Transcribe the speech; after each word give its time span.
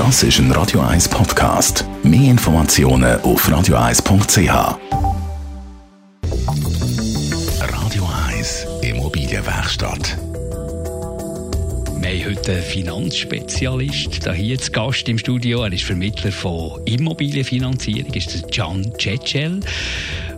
Das 0.00 0.22
ist 0.22 0.38
ein 0.38 0.50
Radio 0.52 0.80
1 0.80 1.10
Podcast. 1.10 1.84
Mehr 2.02 2.30
Informationen 2.30 3.20
auf 3.20 3.46
radio1.ch. 3.46 4.78
Radio 7.60 8.08
1 8.30 8.66
Immobilienwerkstatt. 8.80 10.16
Wir 12.00 12.24
haben 12.24 12.30
heute 12.30 12.52
einen 12.52 12.62
Finanzspezialist 12.62 14.26
hier 14.34 14.58
zu 14.58 14.72
Gast 14.72 15.06
im 15.06 15.18
Studio. 15.18 15.64
Er 15.64 15.72
ist 15.74 15.84
Vermittler 15.84 16.32
von 16.32 16.80
Immobilienfinanzierung, 16.86 18.14
ist 18.14 18.50
Can 18.50 18.90
Cecel 18.98 19.60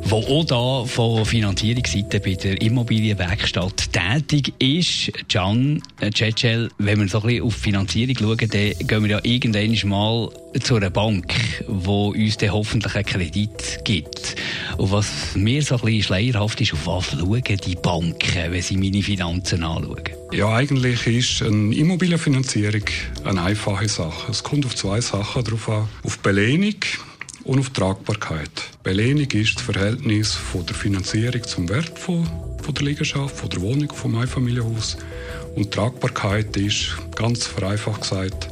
der 0.04 0.12
auch 0.12 0.44
da 0.44 0.84
von 0.84 1.24
Finanzierungsseite 1.24 2.20
bei 2.20 2.34
der 2.34 2.60
Immobilienwerkstatt 2.60 3.92
tätig 3.92 4.52
ist. 4.58 5.12
Can 5.28 5.82
Cecel, 6.14 6.70
wenn 6.78 7.00
wir 7.00 7.08
so 7.08 7.20
ein 7.20 7.26
bisschen 7.26 7.44
auf 7.44 7.54
Finanzierung 7.54 8.16
schauen, 8.18 8.50
dann 8.50 8.86
gehen 8.86 9.02
wir 9.04 9.10
ja 9.10 9.20
irgendwann 9.22 9.88
mal 9.88 10.28
zu 10.60 10.76
einer 10.76 10.90
Bank, 10.90 11.32
die 11.66 11.88
uns 11.88 12.36
dann 12.36 12.52
hoffentlich 12.52 12.94
einen 12.94 13.06
Kredit 13.06 13.80
gibt. 13.84 14.36
Und 14.76 14.90
was 14.90 15.34
mir 15.34 15.62
so 15.62 15.76
ein 15.76 15.80
bisschen 15.82 16.02
schleierhaft 16.02 16.60
ist, 16.60 16.74
auf 16.74 16.86
was 16.86 17.18
schauen 17.18 17.42
die 17.64 17.76
Banken, 17.76 18.52
wenn 18.52 18.62
sie 18.62 18.76
meine 18.76 19.02
Finanzen 19.02 19.62
anschauen? 19.62 20.02
Ja, 20.32 20.54
eigentlich 20.54 21.06
ist 21.06 21.42
eine 21.42 21.74
Immobilienfinanzierung 21.74 22.84
eine 23.24 23.42
einfache 23.42 23.88
Sache. 23.88 24.30
Es 24.30 24.42
kommt 24.42 24.66
auf 24.66 24.74
zwei 24.74 25.00
Sachen 25.00 25.44
drauf 25.44 25.68
an. 25.68 25.88
Auf 26.02 26.18
Belehnung 26.18 26.76
und 27.44 27.58
auf 27.58 27.70
Tragbarkeit. 27.70 28.50
Belehnung 28.82 29.30
ist 29.30 29.56
das 29.56 29.62
Verhältnis 29.62 30.34
von 30.34 30.64
der 30.66 30.74
Finanzierung 30.74 31.42
zum 31.44 31.68
Wert 31.68 31.98
von, 31.98 32.26
von 32.62 32.74
der 32.74 32.84
Liegenschaft, 32.84 33.36
von 33.36 33.48
der 33.50 33.60
Wohnung, 33.60 33.92
vom 33.92 34.16
Einfamilienhaus. 34.16 34.96
Und 35.54 35.72
Tragbarkeit 35.72 36.56
ist, 36.56 36.96
ganz 37.14 37.46
vereinfacht 37.46 38.02
gesagt, 38.02 38.48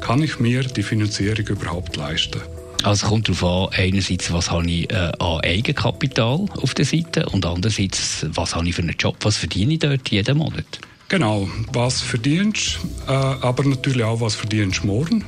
kann 0.00 0.22
ich 0.22 0.40
mir 0.40 0.62
die 0.64 0.82
Finanzierung 0.82 1.46
überhaupt 1.46 1.96
leisten? 1.96 2.40
Also 2.82 3.08
kommt 3.08 3.28
darauf 3.28 3.72
an, 3.74 3.78
einerseits, 3.78 4.32
was 4.32 4.50
habe 4.50 4.70
ich 4.70 4.90
äh, 4.90 5.12
an 5.18 5.40
Eigenkapital 5.42 6.46
auf 6.62 6.74
der 6.74 6.86
Seite 6.86 7.26
und 7.26 7.44
andererseits, 7.44 8.26
was 8.32 8.56
habe 8.56 8.68
ich 8.68 8.74
für 8.74 8.82
einen 8.82 8.96
Job, 8.98 9.16
was 9.20 9.36
verdiene 9.36 9.74
ich 9.74 9.80
dort 9.80 10.08
jeden 10.08 10.38
Monat? 10.38 10.80
Genau, 11.08 11.48
was 11.72 12.00
verdienst, 12.00 12.78
äh, 13.06 13.10
aber 13.10 13.64
natürlich 13.64 14.04
auch, 14.04 14.20
was 14.20 14.34
verdienst 14.34 14.84
morgen. 14.84 15.24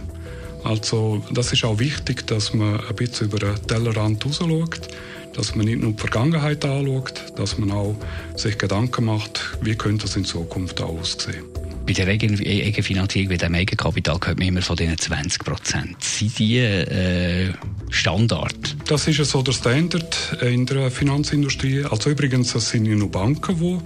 Also 0.65 1.23
das 1.33 1.53
ist 1.53 1.65
auch 1.65 1.79
wichtig, 1.79 2.27
dass 2.27 2.55
man 2.55 2.81
ein 2.81 2.95
bisschen 2.95 3.29
über 3.29 3.39
den 3.39 3.67
Tellerrand 3.67 4.25
raus 4.25 4.39
schaut, 4.39 4.89
dass 5.35 5.55
man 5.55 5.67
nicht 5.67 5.81
nur 5.81 5.93
die 5.93 5.99
Vergangenheit 5.99 6.65
anschaut, 6.65 7.33
dass 7.37 7.59
man 7.59 7.71
auch 7.73 7.97
sich 8.37 8.59
Gedanken 8.59 9.07
macht, 9.07 9.41
wie 9.61 9.75
könnte 9.75 10.07
das 10.07 10.17
in 10.17 10.25
Zukunft 10.25 10.81
auch 10.81 11.01
aussehen. 11.01 11.45
Bei 11.85 11.93
der 11.93 12.07
Eigenfinanzierung, 12.07 13.29
bei 13.29 13.37
dem 13.37 13.55
Eigenkapital 13.57 14.19
hört 14.25 14.39
man 14.39 14.49
immer 14.49 14.63
von 14.63 14.77
diesen 14.77 14.97
20 14.97 15.45
Prozent. 15.45 16.03
Sind 16.03 16.39
die 16.39 16.59
äh, 16.59 17.53
Standard? 17.91 18.77
Das 18.87 19.09
ist 19.09 19.25
so 19.25 19.43
der 19.43 19.53
Standard 19.53 20.39
in 20.43 20.65
der 20.67 20.93
Finanzindustrie. 20.93 21.85
Also 21.85 22.11
übrigens, 22.11 22.53
das 22.53 22.71
sind 22.71 22.85
nicht 22.85 22.99
nur 22.99 23.11
Banken, 23.11 23.59
die 23.59 23.79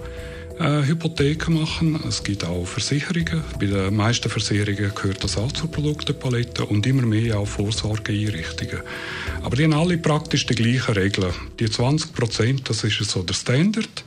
äh, 0.59 0.85
Hypotheken 0.85 1.53
machen. 1.53 1.99
Es 2.07 2.23
gibt 2.23 2.43
auch 2.43 2.65
Versicherungen. 2.65 3.43
Bei 3.59 3.65
den 3.65 3.95
meisten 3.95 4.29
Versicherungen 4.29 4.91
gehört 4.95 5.23
das 5.23 5.37
auch 5.37 5.51
zur 5.51 5.71
Produktepalette 5.71 6.65
und 6.65 6.85
immer 6.85 7.03
mehr 7.03 7.39
auch 7.39 7.47
Vorsorgeeinrichtungen. 7.47 8.79
Aber 9.43 9.55
die 9.55 9.63
haben 9.63 9.73
alle 9.73 9.97
praktisch 9.97 10.45
die 10.45 10.55
gleichen 10.55 10.93
Regeln. 10.93 11.31
Die 11.59 11.69
20 11.69 12.13
Prozent, 12.13 12.69
das 12.69 12.83
ist 12.83 13.03
so 13.03 13.23
der 13.23 13.33
Standard. 13.33 14.03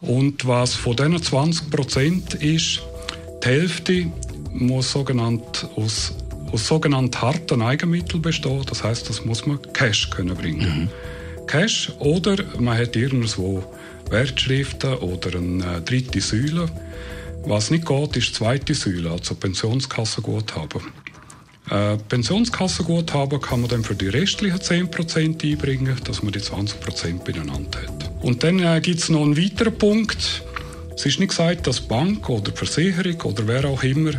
Und 0.00 0.46
was 0.46 0.74
von 0.74 0.96
diesen 0.96 1.22
20 1.22 1.70
Prozent 1.70 2.34
ist, 2.34 2.82
die 3.42 3.48
Hälfte 3.48 4.06
muss 4.52 4.92
sogenannt 4.92 5.68
aus, 5.76 6.14
aus 6.52 6.66
sogenannten 6.66 7.20
harten 7.20 7.62
Eigenmitteln 7.62 8.22
bestehen. 8.22 8.62
Das 8.68 8.84
heißt, 8.84 9.08
das 9.08 9.24
muss 9.24 9.46
man 9.46 9.60
Cash 9.72 10.10
können 10.10 10.36
bringen. 10.36 10.82
Mhm. 10.82 10.88
Cash 11.46 11.92
oder 11.98 12.36
man 12.58 12.78
hat 12.78 12.96
irgendwo 12.96 13.64
Wertschriften 14.12 14.94
oder 14.94 15.38
eine 15.38 15.80
dritte 15.80 16.20
Säule. 16.20 16.68
Was 17.44 17.70
nicht 17.70 17.86
geht, 17.86 18.16
ist 18.16 18.28
die 18.28 18.32
zweite 18.34 18.74
Säule, 18.74 19.10
also 19.10 19.34
Pensionskassenguthaben. 19.34 20.82
Äh, 21.70 21.96
Pensionskassenguthaben 22.08 23.40
kann 23.40 23.62
man 23.62 23.70
dann 23.70 23.84
für 23.84 23.94
die 23.94 24.08
restlichen 24.08 24.58
10% 24.58 25.42
einbringen, 25.42 25.96
dass 26.04 26.22
man 26.22 26.32
die 26.32 26.40
20% 26.40 27.24
beieinander 27.24 27.80
hat. 27.80 28.10
Und 28.20 28.42
dann 28.44 28.60
äh, 28.60 28.80
gibt 28.80 29.00
es 29.00 29.08
noch 29.08 29.22
einen 29.22 29.36
weiteren 29.36 29.76
Punkt. 29.76 30.44
Es 30.94 31.06
ist 31.06 31.18
nicht 31.18 31.30
gesagt, 31.30 31.66
dass 31.66 31.80
Bank 31.80 32.28
oder 32.28 32.52
Versicherung 32.52 33.20
oder 33.22 33.46
wer 33.46 33.64
auch 33.64 33.82
immer 33.82 34.12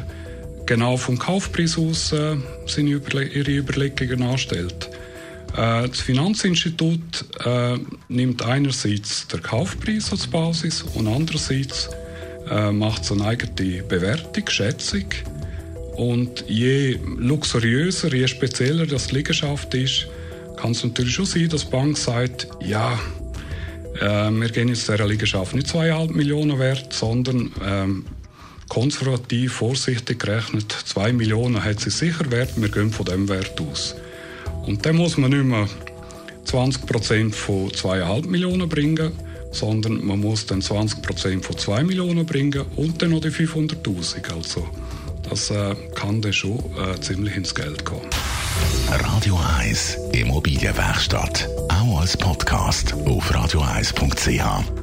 genau 0.65 0.97
vom 0.97 1.19
Kaufpreis 1.19 1.77
aus 1.77 2.11
äh, 2.11 2.35
seine 2.65 2.91
Überle 2.91 3.25
ihre 3.25 3.51
Überlegungen 3.51 4.23
anstellt. 4.23 4.89
Äh, 5.53 5.87
das 5.87 5.99
Finanzinstitut 5.99 7.25
äh, 7.45 7.77
nimmt 8.09 8.41
einerseits 8.43 9.27
den 9.27 9.41
Kaufpreis 9.41 10.11
als 10.11 10.27
Basis 10.27 10.81
und 10.81 11.07
andererseits 11.07 11.89
äh, 12.49 12.71
macht 12.71 13.03
es 13.03 13.11
eine 13.11 13.25
eigene 13.25 13.83
Bewertung, 13.83 14.47
Schätzung. 14.49 15.05
Und 15.95 16.43
je 16.47 16.97
luxuriöser, 17.17 18.13
je 18.13 18.27
spezieller 18.27 18.87
das 18.87 19.11
Liegenschaft 19.11 19.73
ist, 19.75 20.07
kann 20.57 20.71
es 20.71 20.83
natürlich 20.83 21.13
schon 21.13 21.25
sein, 21.25 21.49
dass 21.49 21.65
die 21.65 21.71
Bank 21.71 21.97
sagt, 21.97 22.47
ja, 22.59 22.99
äh, 23.99 24.31
wir 24.31 24.49
gehen 24.49 24.69
jetzt 24.69 24.89
dieser 24.89 25.07
Liegenschaft 25.07 25.53
nicht 25.53 25.67
2,5 25.67 26.13
Millionen 26.13 26.57
wert, 26.57 26.93
sondern 26.93 27.51
ähm, 27.63 28.05
konservativ, 28.69 29.53
vorsichtig 29.53 30.19
gerechnet, 30.19 30.71
2 30.71 31.13
Millionen 31.13 31.63
hat 31.63 31.79
sie 31.79 31.91
sicher 31.91 32.31
wert, 32.31 32.59
wir 32.59 32.69
gehen 32.69 32.91
von 32.91 33.05
dem 33.05 33.29
Wert 33.29 33.61
aus. 33.61 33.95
Und 34.65 34.85
dann 34.85 34.95
muss 34.95 35.17
man 35.17 35.31
nicht 35.31 35.45
mehr 35.45 35.67
20 36.45 36.85
Prozent 36.85 37.35
von 37.35 37.69
2,5 37.69 38.27
Millionen 38.27 38.69
bringen, 38.69 39.11
sondern 39.51 40.03
man 40.05 40.19
muss 40.19 40.45
dann 40.45 40.61
20 40.61 41.01
Prozent 41.01 41.45
von 41.45 41.57
2 41.57 41.83
Millionen 41.83 42.25
bringen 42.25 42.65
und 42.75 43.01
dann 43.01 43.11
noch 43.11 43.21
die 43.21 43.29
500.000. 43.29 44.33
Also 44.33 44.67
das 45.29 45.49
äh, 45.51 45.75
kann 45.95 46.21
dann 46.21 46.33
schon 46.33 46.59
äh, 46.77 46.99
ziemlich 46.99 47.35
ins 47.35 47.55
Geld 47.55 47.85
gehen. 47.85 48.01
Radio 48.89 49.39
1 49.59 49.97
Immobilienwerkstatt. 50.11 51.47
Auch 51.69 52.01
als 52.01 52.17
Podcast 52.17 52.93
auf 53.05 53.31
radio1.ch. 53.31 54.82